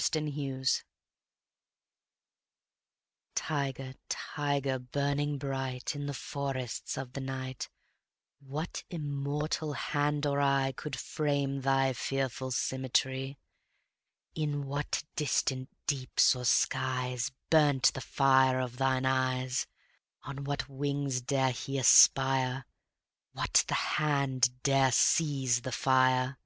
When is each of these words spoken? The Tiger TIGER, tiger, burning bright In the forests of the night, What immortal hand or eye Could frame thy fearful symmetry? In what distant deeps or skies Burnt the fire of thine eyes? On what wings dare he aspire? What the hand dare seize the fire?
The 0.00 0.18
Tiger 0.18 0.80
TIGER, 3.34 3.94
tiger, 4.08 4.78
burning 4.78 5.36
bright 5.36 5.94
In 5.94 6.06
the 6.06 6.14
forests 6.14 6.96
of 6.96 7.12
the 7.12 7.20
night, 7.20 7.68
What 8.38 8.82
immortal 8.88 9.74
hand 9.74 10.24
or 10.24 10.40
eye 10.40 10.72
Could 10.74 10.96
frame 10.98 11.60
thy 11.60 11.92
fearful 11.92 12.50
symmetry? 12.50 13.36
In 14.34 14.64
what 14.64 15.04
distant 15.16 15.68
deeps 15.86 16.34
or 16.34 16.46
skies 16.46 17.30
Burnt 17.50 17.92
the 17.92 18.00
fire 18.00 18.58
of 18.58 18.78
thine 18.78 19.04
eyes? 19.04 19.66
On 20.22 20.44
what 20.44 20.66
wings 20.66 21.20
dare 21.20 21.50
he 21.52 21.76
aspire? 21.76 22.64
What 23.34 23.66
the 23.68 23.74
hand 24.00 24.62
dare 24.62 24.92
seize 24.92 25.60
the 25.60 25.72
fire? 25.72 26.38